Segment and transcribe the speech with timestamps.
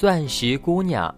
[0.00, 1.14] 钻石姑娘。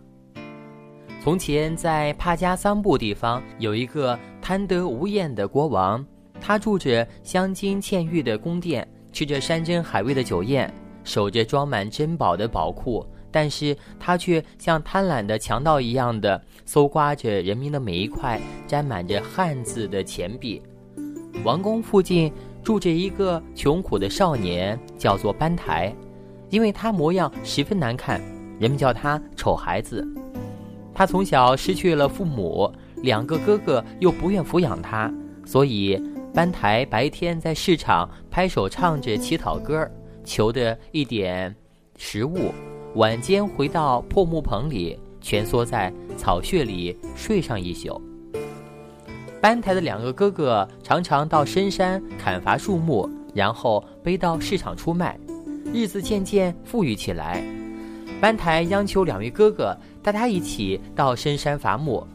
[1.23, 6.05] 从前，在帕加桑布地方有一个贪得无厌的国王，
[6.41, 10.69] 他住着镶金嵌玉的宫殿，吃着山珍海味的酒宴，
[11.05, 13.07] 守着装满珍宝的宝库。
[13.31, 20.61] 但是他却像贪婪的强盗一样的搜刮着人民的每一块沾满着汗渍的钱币。
[21.45, 22.33] 王宫附近
[22.65, 25.95] 住着一个穷苦的少年，叫做班台，
[26.51, 28.21] 因为他模样十分难看，
[28.63, 30.07] 人们叫他丑孩子。
[30.95, 35.13] 他从小失去了父母，两个哥哥又不愿抚养他，
[35.45, 36.01] 所以
[36.33, 39.91] 班台白天在市场拍手唱着乞讨歌，
[40.23, 41.53] 求的一点
[41.97, 42.53] 食物。
[42.95, 48.01] 晚间回到破木棚里，蜷缩在草穴里睡上一宿。
[49.41, 55.19] 班台的两个哥哥常常到深山砍伐树木，然后背到市场出卖。
[55.75, 57.43] 日子渐渐富裕起来，
[58.23, 62.07] 班台央求两位哥哥带他一起到深山伐木。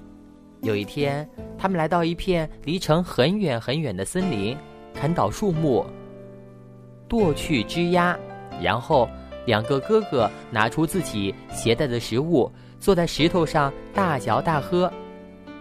[0.61, 4.55] 有一天，他们来到一片离城很远很远的森林，
[4.93, 5.85] 砍倒树木，
[7.09, 8.17] 剁去枝丫，
[8.63, 9.09] 然后。
[9.47, 14.91] 两个哥哥拿出自己携带的食物，坐在石头上大嚼大喝。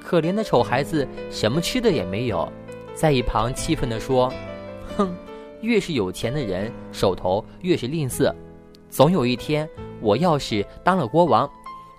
[0.03, 2.53] 可怜的丑孩子什么吃的也没有，
[2.95, 4.33] 在一旁气愤地说
[4.97, 5.15] ：“哼，
[5.61, 8.35] 越是有钱的人手头越是吝啬。
[8.89, 9.69] 总有一天，
[10.01, 11.49] 我要是当了国王，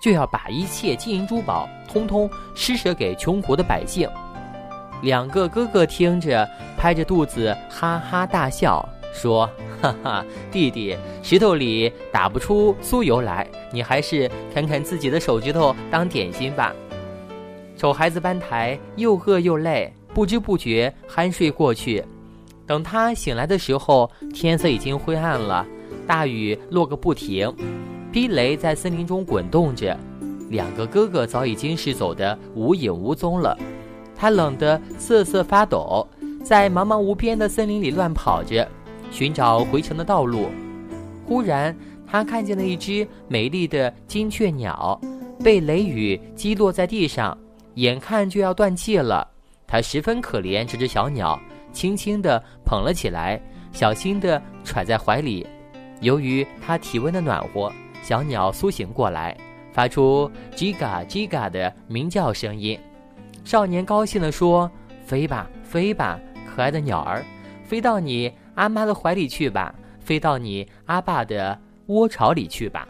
[0.00, 4.08] 就要把一切金银珠宝通通施舍给穷苦的百姓。”
[5.02, 8.86] 两个哥哥听着，拍着肚子哈哈大笑。
[9.12, 9.48] 说
[9.80, 16.74] ：“哈哈，弟弟，石头里打不出酥油来，你还是啃啃自己的手指头当点心吧。”
[17.76, 22.04] 丑孩子班台又饿又累，不知不觉酣睡过去。
[22.66, 25.66] 等他醒来的时候，天色已经灰暗了，
[26.08, 27.54] 大雨落个不停，
[28.10, 29.94] 霹雷在森林中滚动着。
[30.48, 33.54] 两个哥哥早已经是走得无影无踪了，
[34.16, 36.08] 他冷得瑟瑟发抖，
[36.42, 38.66] 在茫茫无边的森林里乱跑着。
[39.10, 40.48] 寻找回城的道路，
[41.26, 44.98] 忽然他看见了一只美丽的金雀鸟，
[45.44, 47.36] 被雷雨击落在地上，
[47.74, 49.28] 眼看就要断气了。
[49.66, 51.38] 他十分可怜这只小鸟，
[51.70, 53.38] 轻轻地捧了起来，
[53.72, 55.46] 小心地揣在怀里。
[56.00, 57.72] 由于它体温的暖和，
[58.02, 59.36] 小鸟苏醒过来，
[59.72, 62.78] 发出叽嘎叽嘎的鸣叫声音。
[63.44, 64.70] 少年高兴地说
[65.04, 67.24] ：“飞吧，飞吧，可爱的鸟儿，
[67.64, 71.56] 飞到你。”阿妈的怀里去吧，飞到你阿爸的
[71.86, 72.88] 窝巢里去吧。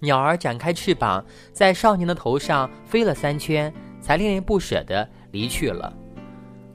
[0.00, 1.24] 鸟儿展开翅膀，
[1.54, 5.90] 在少年的头上飞了三圈，才恋恋不舍地离去了。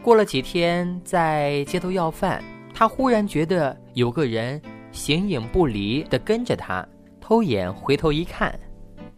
[0.02, 2.44] 过了几天，在街头要饭，
[2.74, 4.60] 他忽然觉得有个人
[4.94, 6.88] 形影不离地跟着他，
[7.20, 8.58] 偷眼回头一看，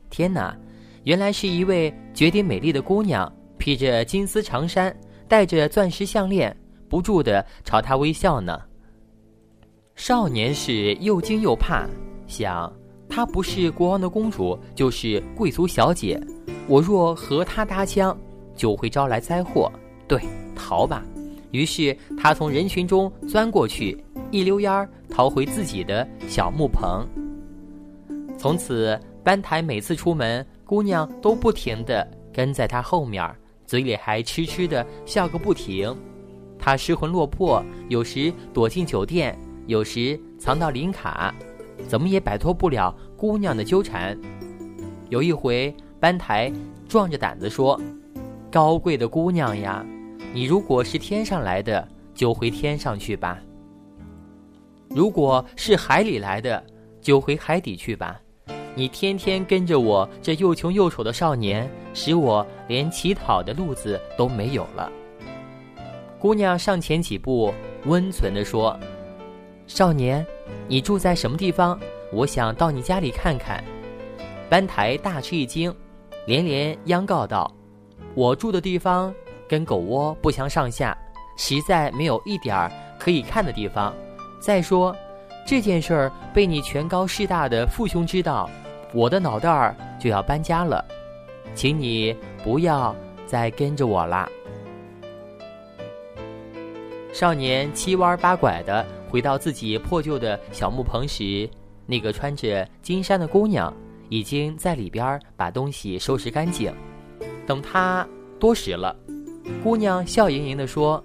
[0.09, 0.57] 天哪，
[1.03, 4.95] 原来是一位绝顶美丽的姑娘，披着金丝长衫，
[5.27, 6.55] 戴着钻石项链。
[6.87, 8.57] 不住地朝他微笑呢。
[9.95, 11.87] 少年是又惊又怕，
[12.25, 12.71] 想
[13.09, 16.21] 她不是国王的公主，就是贵族小姐，
[16.67, 18.17] 我若和她搭腔，
[18.55, 19.69] 就会招来灾祸。
[20.07, 20.21] 对，
[20.55, 21.03] 逃吧！
[21.51, 24.04] 于是他从人群中钻过去，
[24.35, 27.07] 一溜烟儿逃回自己的小木棚。
[28.37, 33.33] 从此，班台每次出门，姑娘都不停地跟在他后面，
[33.65, 35.95] 嘴里还痴痴地笑个不停。
[36.59, 41.33] 他失魂落魄，有时躲进酒店，有时藏到林卡，
[41.87, 44.19] 怎么也摆脱不了姑娘的纠缠。
[45.07, 46.51] 有一回，班台
[46.89, 47.79] 壮着胆子说
[48.51, 49.85] ：“高贵的姑娘呀，
[50.33, 53.37] 你如果是天上来的，就回天上去吧；
[54.95, 56.63] 如果是海里来的，
[57.01, 58.17] 就回海底去吧。
[58.73, 64.89] 你天天跟着我这又穷又丑的少年，使我连乞讨的路子都没有了。”
[66.17, 67.53] 姑娘上前几步，
[67.83, 68.79] 温存地说
[69.67, 70.25] ：“少年，
[70.65, 71.77] 你住在什么地方？
[72.13, 73.61] 我想到你家里看看。”
[74.49, 75.75] 班台大吃一惊，
[76.25, 77.53] 连连央告道
[78.15, 79.13] ：“我住的地方
[79.45, 80.97] 跟狗窝不相上下，
[81.37, 83.93] 实在没有一点儿可以看的地方。
[84.45, 84.95] 再说，
[85.43, 88.47] 这件事儿被你权高势大的父兄知道，
[88.93, 90.85] 我的脑袋儿就要搬家了，
[91.55, 92.95] 请你不要
[93.25, 94.29] 再跟着我啦。”
[97.11, 101.49] 少年七弯八拐地回到自己破旧的小木棚时，
[101.87, 103.73] 那个穿着金衫的姑娘
[104.09, 106.71] 已经在里边把东西收拾干净，
[107.47, 108.07] 等他
[108.39, 108.95] 多时了。
[109.63, 111.03] 姑娘笑盈盈地说：“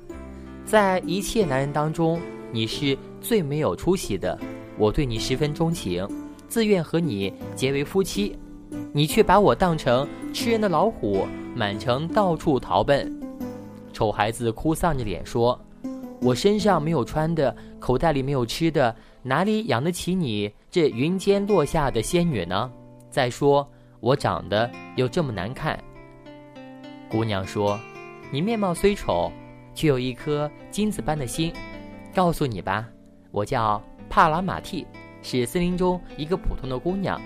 [0.66, 2.20] 在一切男人当中，
[2.52, 4.38] 你是最没有出息的。
[4.78, 6.08] 我对你十分钟情，
[6.48, 8.38] 自愿和你结为夫妻，
[8.92, 13.12] 你却把我当成吃人的老虎，满城到处逃奔。”
[13.92, 15.60] 丑孩子哭丧着脸说
[16.22, 22.70] ：“我身上没有穿的，口袋里没有吃的，哪里养得起你这云间落下的仙女呢？
[23.10, 23.68] 再说
[23.98, 25.78] 我长得又这么难看。”
[27.10, 27.78] 姑娘说
[28.32, 29.30] ：“你面貌虽丑，
[29.74, 31.52] 却有一颗金子般的心。
[32.14, 32.88] 告诉你吧，
[33.30, 34.86] 我叫帕拉马蒂，
[35.22, 37.20] 是森林中一个普通的姑娘。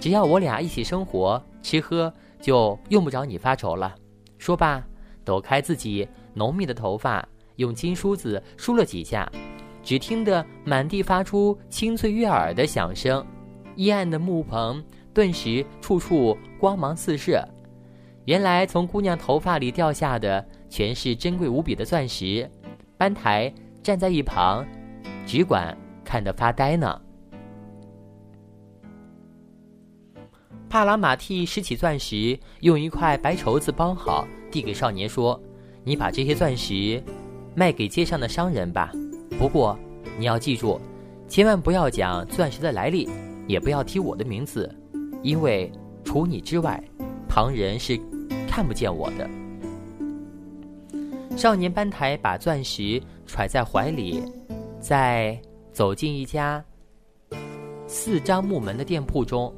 [0.00, 3.94] 只要我俩一起生活，吃喝就用不着你发愁了。
[4.38, 4.82] 说罢。”
[5.26, 9.28] 抖开自己浓密的头发，用金梳子梳了几下，
[9.82, 13.26] 只听得满地发出清脆悦耳的响声。
[13.74, 14.80] 阴暗的木棚
[15.12, 17.44] 顿时处处光芒四射。
[18.24, 22.48] 原来从姑娘头发里掉下的全是珍贵无比的钻石。
[22.96, 23.52] 班台
[23.82, 24.64] 站在一旁，
[25.26, 26.98] 只管看得发呆呢。
[30.68, 34.26] 帕拉马蒂拾起钻石，用一块白绸子包好。
[34.48, 35.38] 递给少年说
[35.84, 37.02] ：“你把这些钻石
[37.54, 38.90] 卖给街上的商人吧。
[39.38, 39.78] 不过
[40.18, 40.80] 你要记住，
[41.28, 43.08] 千万不要讲钻石的来历，
[43.46, 44.72] 也不要提我的名字，
[45.22, 45.70] 因为
[46.04, 46.82] 除你之外，
[47.28, 48.00] 旁人是
[48.48, 49.28] 看不见我的。”
[51.36, 54.22] 少年班台把钻石揣在怀里，
[54.86, 55.36] 在
[55.72, 56.64] 走进一家
[57.88, 59.52] 四张木门的店铺中。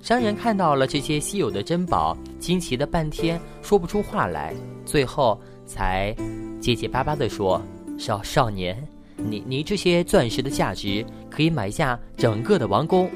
[0.00, 4.52] 商人看到了这些稀有的珍宝，惊奇的半天说不出话来，
[4.84, 6.12] 最后才
[6.60, 7.62] 结结巴巴地说
[7.96, 8.76] ：“少少年，
[9.16, 13.08] 你你这些钻石的价值可以买下整个的王宫，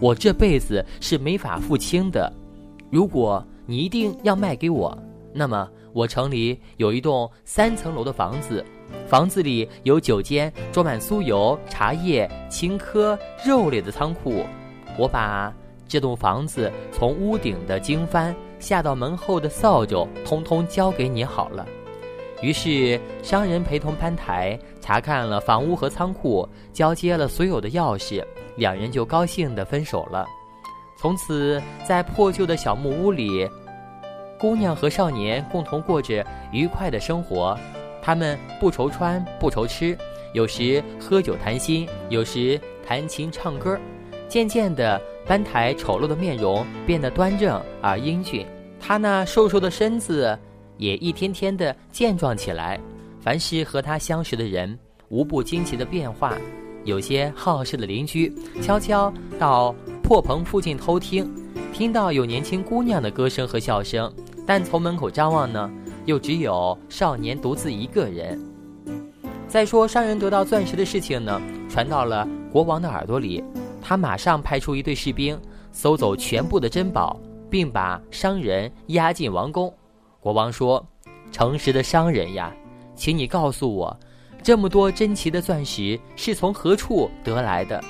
[0.00, 2.32] 我这辈子是没法付清的。
[2.90, 4.96] 如果你一定要卖给我，
[5.34, 8.64] 那么我城里有一栋三层楼的房子，
[9.08, 14.44] 房子里有九间装满酥油、茶叶、青稞、肉类的仓库，
[14.98, 15.52] 我把。”
[15.88, 21.66] 这栋房子从屋顶的经幡下到门后的扫帚，通通交给你好了。
[22.40, 28.24] 于是商人陪同潘台查看了房屋和仓库，交接了所有的钥匙，
[28.56, 30.26] 两人就高兴地分手了。
[30.98, 33.46] 从此，在破旧的小木屋里，
[34.40, 37.54] 姑娘和少年共同过着愉快的生活。
[38.02, 39.96] 他们不愁穿，不愁吃，
[40.34, 43.78] 有时喝酒谈心，有时弹琴唱歌。
[44.28, 48.44] 渐渐的，班台丑陋的面容变得端正而英俊，
[48.80, 50.36] 他那瘦瘦的身子
[50.78, 52.80] 也一天天的健壮起来。
[53.20, 54.76] 凡是和他相识的人，
[55.08, 56.36] 无不惊奇的变化。
[56.84, 59.72] 有些好事的邻居悄悄到
[60.02, 61.32] 破棚附近偷听，
[61.72, 64.12] 听到有年轻姑娘的歌声和笑声，
[64.44, 65.70] 但从门口张望呢，
[66.04, 68.40] 又只有少年独自一个人。
[69.48, 73.44] 再说，商人得到钻石的事情呢，传到了国王的耳朵里。
[73.80, 75.38] 他马上派出一队士兵，
[75.72, 77.18] 搜走全部的珍宝，
[77.50, 79.72] 并把商人押进王宫。
[80.20, 80.86] 国王说
[81.32, 82.54] ：“诚实的商人呀，
[82.94, 83.98] 请你告诉我，
[84.42, 87.82] 这么多珍奇的钻石是从何处得来的？”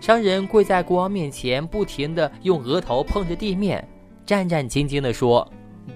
[0.00, 3.86] 商人跪在国王面前，不停地用额头碰着地面，
[4.24, 5.46] 战战兢兢地说：“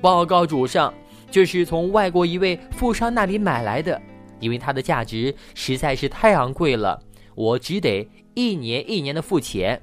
[0.03, 0.93] 报告主上，
[1.35, 4.01] 这是从外国一位富商那里买来的，
[4.39, 7.03] 因为它的价值实在是太昂贵了，
[7.35, 9.81] 我只得。”一年一年的付钱，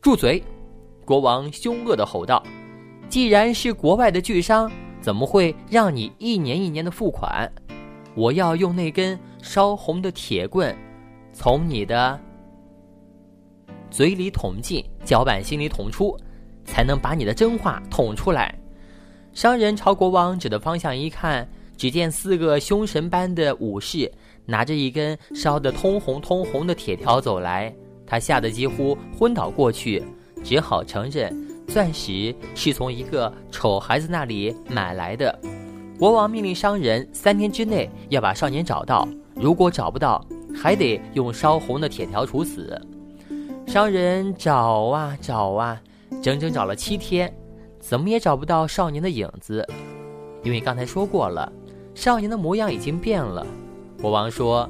[0.00, 0.42] 住嘴！
[1.04, 2.40] 国王凶恶的吼道
[3.08, 4.70] ：“既然是国外的巨商，
[5.00, 7.50] 怎么会让你一年一年的付款？
[8.14, 10.76] 我要用那根烧红的铁棍，
[11.32, 12.20] 从你的
[13.90, 16.16] 嘴里捅进，脚板心里捅出，
[16.64, 18.56] 才能把你的真话捅出来。”
[19.34, 24.10] 商人朝国王指的方向一看，只见四个凶神般的武士。
[24.46, 27.74] 拿着一根烧得通红通红的铁条走来，
[28.06, 30.04] 他吓得几乎昏倒过去，
[30.44, 31.34] 只好承认
[31.66, 35.36] 钻石是从一个丑孩子那里买来的。
[35.98, 40.24] 国王命令商人三天之内要把少年找到，如果找不到，
[40.54, 42.80] 还得用烧红的铁条处死。
[43.66, 45.80] 商人找啊找啊，
[46.22, 47.34] 整整找了七天，
[47.86, 49.62] 怎么也找不到少年的影子，
[50.42, 51.52] 因为刚才说过了，
[51.94, 53.46] 少年的模样已经变了。
[54.00, 54.66] 国王说：“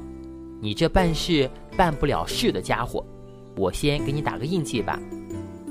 [0.59, 3.05] 你这办事办不了事的家伙，
[3.55, 4.99] 我先给你打个印记吧。”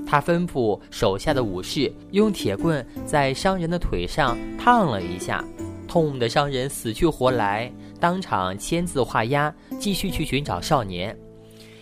[0.08, 5.44] 他吩咐手下的武士用铁棍在商人的腿上烫了一下，
[5.86, 7.70] 痛的商人死去活来，
[8.00, 11.14] 当场签字画押，继续去寻找少年。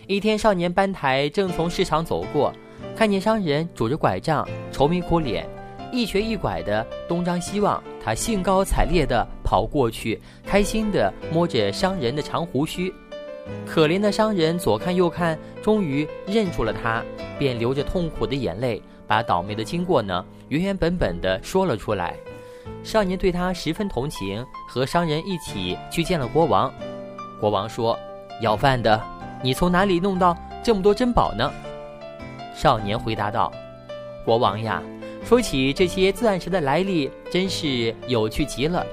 [0.07, 2.51] 一天，少年班台正从市场走过，
[2.95, 5.47] 看见商人拄着拐杖，愁眉苦脸。
[5.91, 12.93] 一瘸一拐的东张西望，他兴高采烈地跑过去，开心地摸着商人的长胡须。
[13.65, 17.03] 可怜的商人左看右看，终于认出了他，
[17.37, 22.15] 便流着痛苦的眼泪，把倒霉的经过呢原原本本的说了出来。
[22.83, 26.71] 少年对他十分同情，和商人一起去见了国王。
[27.39, 27.97] 国王说
[28.41, 28.99] ：“要饭的，
[29.43, 31.51] 你从哪里弄到这么多珍宝呢？”
[32.53, 33.51] 少年回答道
[34.23, 34.81] ：“国王呀，
[35.23, 38.85] 说起这些钻石的来历，真是有趣极了。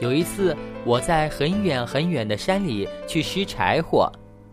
[0.00, 4.10] 有一次，我在很远很远的山里去拾柴火，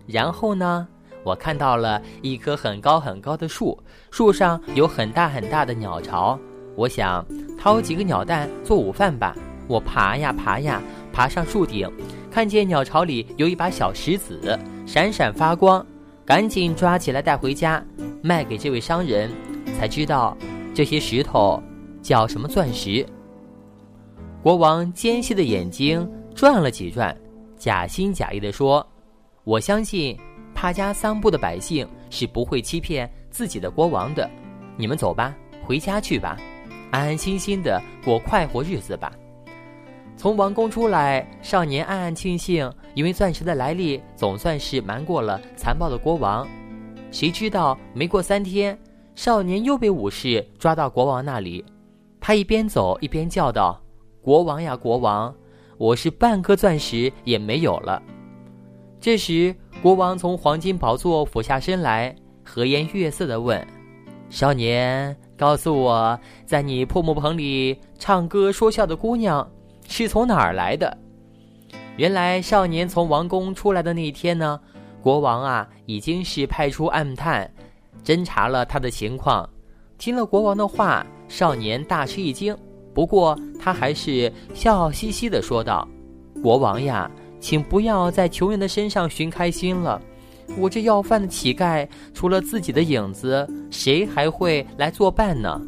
[0.07, 0.87] 然后呢，
[1.23, 3.77] 我看到了一棵很高很高的树，
[4.09, 6.39] 树上有很大很大的鸟巢。
[6.75, 7.25] 我想
[7.57, 9.35] 掏几个鸟蛋做午饭吧。
[9.67, 11.91] 我爬呀爬呀，爬上树顶。”
[12.31, 15.85] 看见鸟巢里有一把小石子，闪闪发光，
[16.25, 17.83] 赶紧抓起来带回家，
[18.23, 19.31] 卖给这位商人，
[19.77, 20.35] 才知道
[20.73, 21.61] 这些石头
[22.01, 23.05] 叫什么钻石。
[24.41, 27.15] 国王尖细的眼睛转了几转，
[27.57, 28.85] 假心假意地说
[29.45, 30.17] ：“我相信
[30.55, 34.27] 帕加桑布的百姓是不会欺骗自己的国王的。
[34.77, 36.37] 你们走吧，回家去吧，
[36.89, 39.11] 安安心心的过快活日子吧。”
[40.17, 46.47] 从王宫出来，少年暗暗庆幸，因为钻石的来历总算是瞒过了残暴的国王。
[47.11, 48.75] 谁知道没过三天，
[49.13, 51.63] 少年又被武士抓到国王那里。
[52.19, 53.79] 他一边走一边叫道
[54.19, 55.33] ：“国王呀，国王，
[55.77, 58.01] 我是半颗钻石也没有了。”
[58.99, 63.65] 这时，国王从黄金宝座俯下身来，和颜悦色地问
[64.29, 69.47] ：“少年，告诉我，在你破木棚里唱歌说笑的姑娘。”
[69.87, 70.97] 是从哪儿来的？
[71.97, 74.59] 原来少年从王宫出来的那一天呢，
[75.01, 77.49] 国王啊已经是派出暗探，
[78.03, 79.49] 侦查了他的情况。
[79.97, 82.55] 听了国王的话，少年大吃一惊。
[82.93, 85.87] 不过他还是笑嘻嘻的说道
[86.43, 87.09] ：“国王呀，
[87.39, 90.01] 请不要在穷人的身上寻开心了。
[90.57, 95.61] 我这要饭的乞丐，除了自己的影子，谁还会来作伴呢？”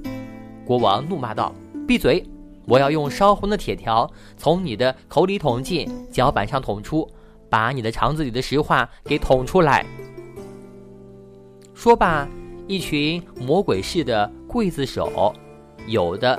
[0.65, 1.53] 国王怒骂道
[1.87, 2.21] ：“闭嘴！”
[2.67, 7.09] 我要用烧红的铁条从你的口里捅进，脚板上捅出，
[7.49, 9.85] 把你的肠子里的石化给捅出来。
[11.73, 12.27] 说罢，
[12.67, 15.33] 一群魔鬼似的刽子手，
[15.87, 16.37] 有的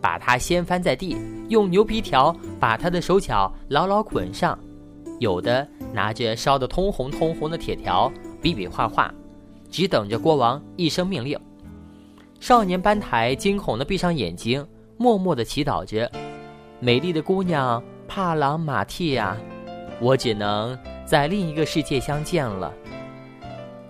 [0.00, 1.16] 把他掀翻在地，
[1.48, 4.56] 用牛皮条把他的手脚牢牢捆上；
[5.18, 9.12] 有的拿着烧得通红通红的铁条，比比划划，
[9.68, 11.36] 只等着国王一声命令。
[12.38, 14.64] 少年班台惊恐地闭上眼睛。
[15.04, 16.10] 默默地祈祷着，
[16.80, 19.36] 美丽的姑娘帕朗马蒂呀，
[20.00, 22.72] 我只能在另一个世界相见了。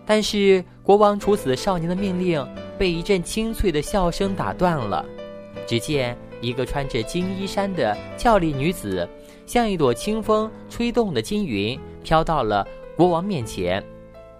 [0.04, 2.44] 但是国王处死少年的命令
[2.76, 5.06] 被一阵清脆的笑声打断了。
[5.68, 9.08] 只见一个穿着金衣衫的俏丽女子，
[9.46, 12.66] 像一朵清风吹动的金云，飘到了
[12.96, 13.80] 国王面前。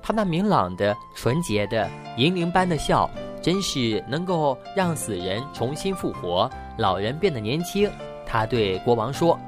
[0.02, 3.08] 她那明朗的、纯洁的银铃般的笑。
[3.44, 7.90] 真是能够让死人重新复活，老人变得年轻。
[8.24, 9.38] 他对国王说：“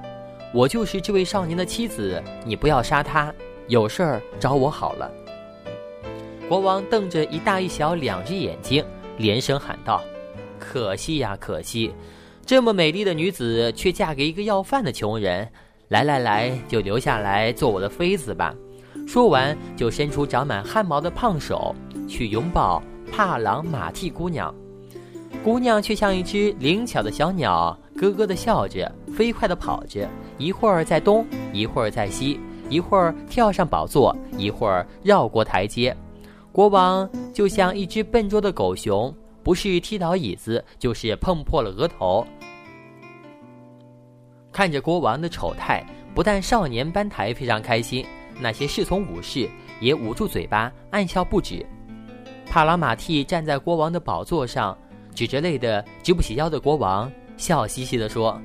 [0.53, 3.33] 我就是这位少年的妻子，你不要杀他，
[3.69, 5.11] 有事儿找我好了。”
[6.47, 8.85] 国王瞪着一大一小两只眼睛，
[9.17, 10.03] 连声喊道
[10.61, 11.91] ：“可惜呀，可惜！
[12.45, 15.49] 这么美丽的女子却嫁给一个要饭的穷人。
[15.89, 18.55] 来来来，就留下来做我的妃子吧。”
[19.09, 21.75] 说完，就伸出长满汗毛的胖手
[22.07, 22.83] 去拥抱。
[23.11, 24.55] 帕朗马蒂姑娘，
[25.43, 30.09] 姑娘却像一只灵巧的小鸟，咯咯地笑着，飞快地跑着，
[30.39, 35.97] 一会儿在东，一会儿在西，一会儿跳上宝座，一会儿绕过台阶。
[36.53, 42.27] 国王就像一只笨拙的狗熊，不是踢倒椅子，就是碰破了额头。
[44.53, 45.85] 看着国王的丑态，
[46.15, 48.05] 不但少年班台非常开心，
[48.41, 49.49] 那些侍从武士
[49.81, 51.65] 也捂住嘴巴，暗笑不止。
[52.49, 54.77] 帕拉马蒂站在国王的宝座上，
[55.15, 58.41] 指着累得直不起腰的国王，笑嘻嘻地说：“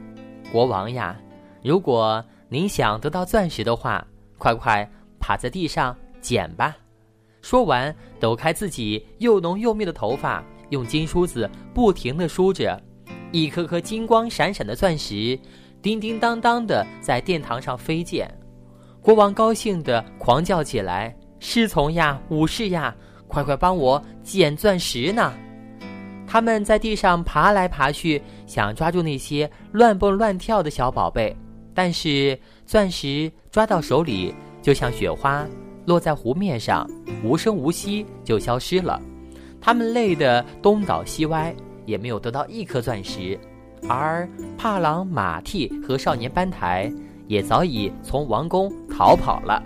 [0.52, 1.16] 国王呀，
[1.64, 4.06] 如果您想得到钻石的话，
[4.38, 4.90] 快快
[5.20, 6.76] 趴在地上捡吧。”
[7.42, 12.80] 说完，抖开自己又浓又密的头发，用金梳子不停地梳着，
[13.32, 15.40] 一颗颗金光闪闪的钻石，
[15.82, 18.30] 叮叮当当的在殿堂上飞溅。
[19.02, 22.94] 国王高兴地狂叫起来：“侍从呀，武士呀！”
[23.32, 25.34] 快快帮我捡钻石呢！
[26.28, 31.36] 他们在地上爬来爬去，想抓住那些乱蹦乱跳的小宝贝，
[31.74, 35.46] 但是钻石抓到手里，就像雪花
[35.86, 36.86] 落在湖面上，
[37.24, 39.02] 无声无息就消失了。
[39.62, 43.40] 他们累得东倒西歪，也没有得到一颗钻石。
[43.90, 46.92] 而帕朗马蒂和少年班台
[47.28, 49.62] 也早已从王宫逃跑了。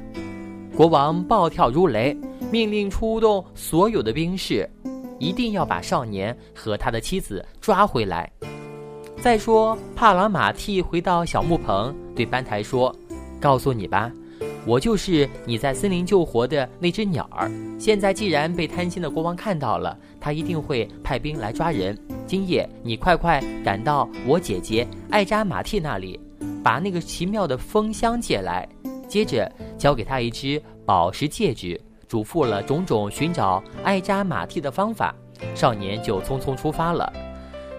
[0.75, 2.17] 国王暴跳如雷。
[2.51, 4.69] 命令出动所有的兵士，
[5.19, 8.31] 一定要把少年和他的妻子抓回来。
[9.21, 12.95] 再说，帕拉马蒂回到小木棚，对班台说
[13.41, 14.11] ：“告诉你吧。”
[14.67, 17.51] 我就是你在森林救活的那只鸟儿。
[17.77, 21.95] 现在既然被贪心的国王看到了，他一定会派兵来抓人。
[22.25, 26.19] 今夜你快快赶到我姐姐艾扎马蒂那里，
[26.63, 28.67] 把那个奇妙的蜂箱借来，
[29.07, 35.13] 接着交给他一只宝石戒指，嘱咐了种种寻找艾扎马蒂的方法。
[35.53, 37.11] 少年就匆匆出发了。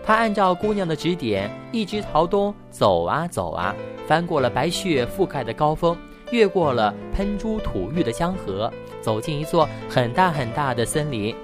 [0.05, 3.75] 他按照姑娘的指点，一直朝东走啊走啊，
[4.07, 5.97] 翻过了白雪覆盖的高峰。
[6.33, 11.35] 越过了喷珠吐玉的江河，走进一座很大很大的森林。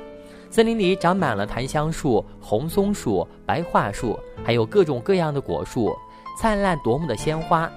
[0.51, 5.97] 森林里长满了檀香树、红松树、白桦树，还有各种各样的果树，
[6.37, 7.71] 灿烂夺目的鲜花。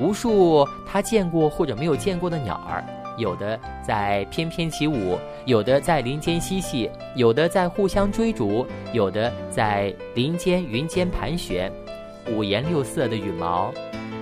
[0.00, 2.84] 无数他见过或者没有见过的鸟儿，
[3.18, 11.70] 有的在翩翩起舞，有的在林间嬉戏，有的在互相追逐，有的在林间云间盘旋，
[12.30, 13.70] 五颜六色的羽毛。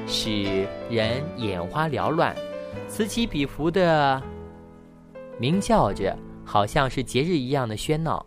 [0.08, 2.32] 使人眼花缭乱，
[2.88, 4.22] 此起彼伏的
[5.36, 8.24] 鸣叫着，好像是节日一样的喧闹。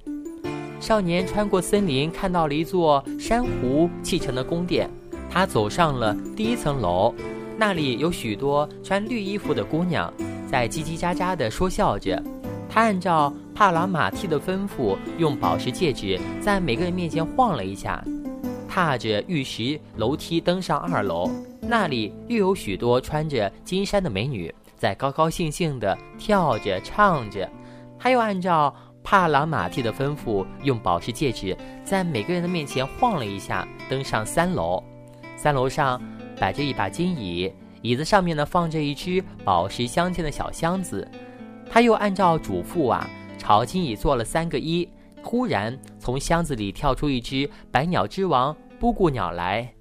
[0.81, 4.89] 少年穿过森林，看到了一座珊瑚砌成的宫殿。
[5.29, 7.13] 他走上了第一层楼，
[7.57, 10.11] 那里有许多穿绿衣服的姑娘
[10.49, 12.21] 在叽叽喳喳地说笑着。
[12.67, 18.03] 他按照帕朗马蒂的吩咐，用宝石戒指在每个人面前晃了一下，
[18.67, 21.29] 踏着玉石楼梯登上二楼。
[21.61, 27.47] 那里又有许多穿着金衫的美女在高高兴兴地跳着唱着，
[27.97, 34.83] 他又按照帕朗马蒂的吩咐，用宝石戒指在每个人的面前晃了一下，登上三楼。
[35.35, 36.01] 三楼上
[36.39, 37.51] 摆着一把金椅，
[37.81, 41.07] 椅子上面呢放着一只宝石镶嵌的小箱子。
[41.69, 44.87] 他又按照嘱咐啊，朝金椅做了三个揖。
[45.21, 49.73] 忽然从箱子里跳出一只百鸟之王布谷鸟来，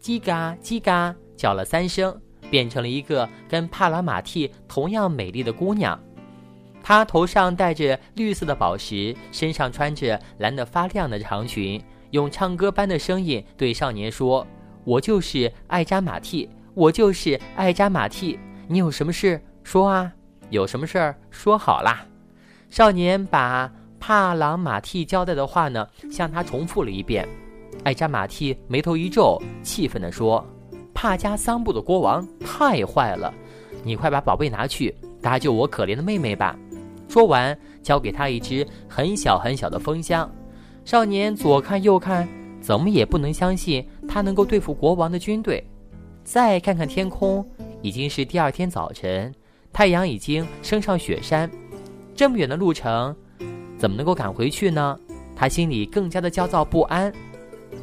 [0.00, 1.14] 叽嘎叽嘎。
[1.34, 2.16] 叫了三声，
[2.50, 5.98] 变成了一个跟帕拉马蒂同样美丽的姑娘。
[6.80, 14.46] 她头上戴着绿色的宝石，身上穿着蓝得发亮的长裙，用唱歌般的声音对少年说
[14.84, 18.38] ：“我就是艾扎马蒂，我就是艾扎马蒂。
[18.68, 20.12] 你有什么事说啊？
[20.50, 22.04] 有什么事儿说好啦。”
[22.70, 27.28] 少年把帕朗马蒂交代的话呢，向他重复了一遍。
[27.84, 30.44] 艾扎马蒂眉头一皱，气愤地说。
[30.94, 33.32] 帕加桑布的国王太坏了，
[33.82, 36.56] 你快把宝贝拿去搭救我可怜的妹妹吧。
[37.08, 40.30] 说完，交给他一只很小很小的蜂箱。
[40.84, 42.28] 少年左看右看，
[42.60, 45.66] 怎么也不能相信他能够对付国王的军队。
[46.24, 47.46] 再看看天空，
[47.82, 49.34] 已经是第二天早晨，
[49.72, 51.50] 太阳已经升上雪山。
[52.14, 53.14] 这么远的路程，
[53.78, 54.98] 怎么能够赶回去呢？
[55.34, 57.12] 他心里更加的焦躁不安。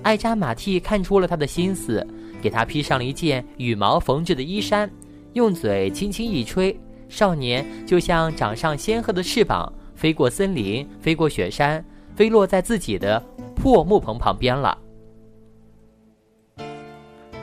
[0.04, 2.06] 艾扎马蒂看出了他的心思。
[2.42, 4.90] 给他披上了一件羽毛缝制的衣衫，
[5.34, 6.74] 用嘴轻轻一吹，
[7.10, 11.84] 少年就像长上仙鹤的翅膀，飞过森林，飞过雪山，
[12.16, 13.22] 飞落在自己的
[13.58, 14.78] 破木棚旁边了。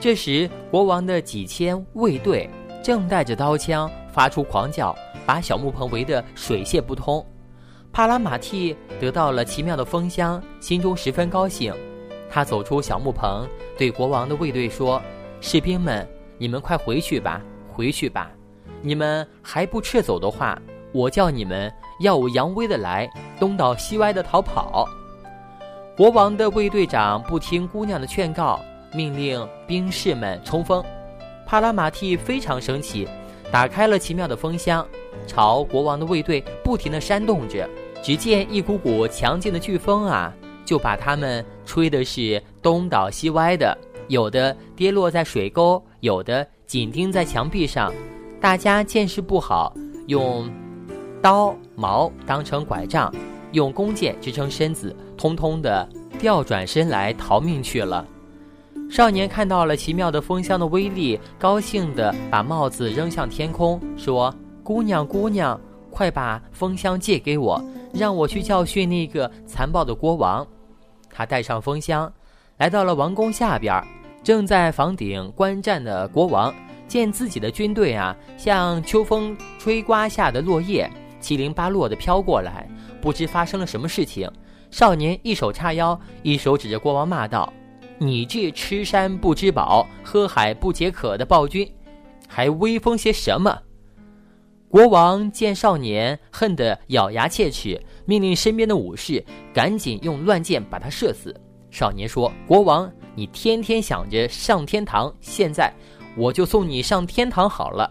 [0.07, 2.49] 这时，国王的几千卫队
[2.81, 4.95] 正带着刀枪发出狂叫，
[5.27, 7.27] 把小木棚围得水泄不通。
[7.93, 11.75] 帕拉马蒂得到了奇妙的风箱，心中十分高兴。
[12.31, 15.03] 他走出小木棚，对国王的卫队说
[15.43, 18.31] ：“士兵们，你们快回去吧，回去吧！
[18.83, 20.57] 你们还不撤走的话，
[20.93, 24.89] 我叫你们耀武扬威的来，东倒西歪的逃跑。”
[25.99, 28.61] 国王的卫队长不听姑娘的劝告，
[28.93, 30.85] 命令兵士们冲锋。
[31.47, 33.07] 帕拉马蒂非常生气，
[33.51, 34.87] 打开了奇妙的风箱，
[35.27, 37.69] 朝国王的卫队不停地扇动着。
[38.03, 40.33] 只见一股股强劲的飓风啊！
[40.65, 43.77] 就把他们吹的是东倒西歪的，
[44.09, 47.93] 有的跌落在水沟，有的紧钉在墙壁上。
[48.41, 49.73] 大家见识不好，
[50.07, 50.49] 用
[51.23, 53.13] 刀矛当成拐杖，
[53.53, 58.07] 用弓箭支撑身子，通通的调转身来逃命去了。
[58.89, 70.47] 少年看到了奇妙的风箱的威力，高兴地把帽子扔向天空，说：“姑娘，姑娘，快把风箱借给我，让我去教训那个残暴的国王。”
[71.11, 72.11] 他带上风箱，
[72.59, 73.83] 来到了王宫下边
[74.23, 76.55] 正在房顶观战的国王
[76.87, 80.89] 见自己的军队啊，像秋风吹刮下的落叶，
[81.21, 82.67] 七零八落的飘过来，
[83.03, 84.31] 不知发生了什么事情。
[84.71, 87.53] 少年一手叉腰，一手指着国王骂道
[87.99, 91.71] ：“你这吃山不知饱，喝海不解渴的暴君，
[92.29, 93.59] 还威风些什么？”
[94.69, 101.35] 国王见少年，恨得咬牙切齿，命令身边的武士赶紧用乱箭把他射死。
[101.71, 105.73] 少年说：“国王，你天天想着上天堂，现在
[106.17, 107.91] 我就送你上天堂好了。”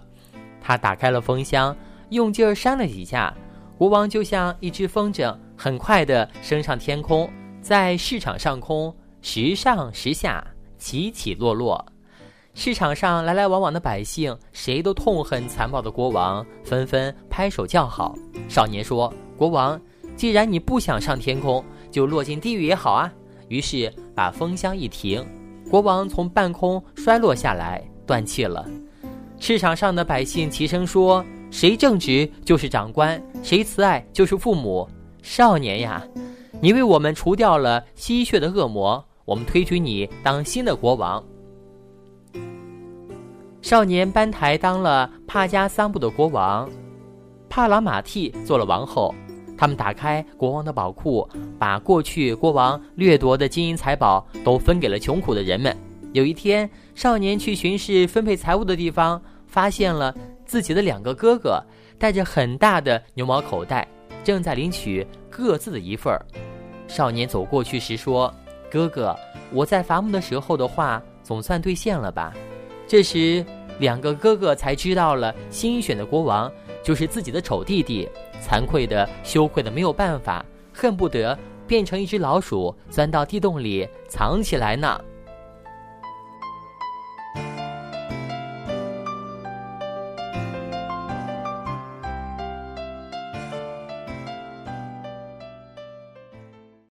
[0.61, 1.75] 他打开了风箱，
[2.09, 3.33] 用劲儿扇了几下，
[3.77, 7.27] 国王就像一只风筝，很快地升上天空，
[7.61, 8.95] 在市场上空
[9.27, 10.45] 时上时下，
[10.77, 11.83] 起起落落。
[12.53, 18.15] 市场上来来往往的百姓，谁都痛恨残暴的国王，纷纷拍手叫好。
[18.47, 19.81] 少年说：“国王，
[20.15, 23.11] 既然你不想上天空，就落进地狱也好啊。”
[23.49, 25.25] 于是把风箱一停，
[25.71, 28.63] 国王从半空摔落下来，断气了。
[29.39, 34.87] 市场上的百姓齐声说：“谁正直就是长官，谁慈爱就是父母。”
[35.23, 36.07] 少年呀，
[36.61, 41.23] 你为我们除掉了吸血的恶魔，我们推举你当新的国王。
[43.61, 46.69] 少年班台当了帕加桑布的国王，
[47.49, 49.13] 帕拉马蒂做了王后。
[49.57, 55.75] 他们打开国王的宝库，把过去国王掠夺的金银财宝都分给了穷苦的人们。
[56.11, 60.13] 有一天，少年去巡视分配财物的地方，发现了
[60.45, 61.63] 自己的两个哥哥
[61.97, 63.87] 带着很大的牛毛口袋，
[64.25, 66.23] 正在领取各自的一份儿。
[66.87, 68.31] 少年走过去时说
[68.75, 69.15] ：“哥哥，
[69.53, 72.33] 我在伐木的时候的话总算兑现了吧？”
[72.85, 73.45] 这时，
[73.79, 76.51] 两个哥哥才知道了新选的国王
[76.83, 78.05] 就是自己的丑弟弟，
[78.43, 84.99] 惭愧的、羞愧的没有办法，恨不得变成一只老鼠钻到地洞里藏起来呢。